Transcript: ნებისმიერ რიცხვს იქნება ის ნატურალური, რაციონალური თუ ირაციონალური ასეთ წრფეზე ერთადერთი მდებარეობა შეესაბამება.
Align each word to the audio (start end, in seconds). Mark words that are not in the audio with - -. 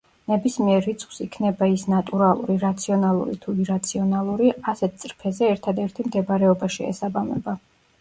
ნებისმიერ 0.29 0.79
რიცხვს 0.85 1.19
იქნება 1.25 1.67
ის 1.73 1.83
ნატურალური, 1.95 2.57
რაციონალური 2.65 3.37
თუ 3.45 3.55
ირაციონალური 3.67 4.53
ასეთ 4.75 4.99
წრფეზე 5.05 5.55
ერთადერთი 5.55 6.11
მდებარეობა 6.11 6.75
შეესაბამება. 6.81 7.61